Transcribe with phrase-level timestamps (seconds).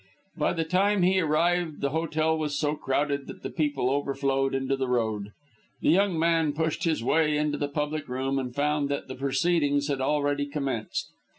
[0.35, 4.75] By the time he arrived the hotel was so crowded that the people overflowed into
[4.75, 5.29] the road.
[5.81, 9.89] The young man pushed his way into the public room and found that the proceedings
[9.89, 11.09] had already commenced.